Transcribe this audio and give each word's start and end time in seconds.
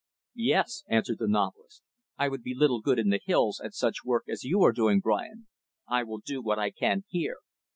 "Yes," 0.33 0.83
answered 0.87 1.19
the 1.19 1.27
novelist, 1.27 1.83
"I 2.17 2.27
would 2.27 2.41
be 2.41 2.55
little 2.55 2.81
good 2.81 2.97
in 2.97 3.09
the 3.09 3.19
hills, 3.23 3.61
at 3.63 3.75
such 3.75 4.03
work 4.03 4.23
as 4.27 4.43
you 4.43 4.63
are 4.63 4.71
doing, 4.73 4.99
Brian. 4.99 5.45
I 5.87 6.01
will 6.01 6.17
do 6.17 6.41
what 6.41 6.57
I 6.57 6.71
can, 6.71 7.03
here." 7.07 7.37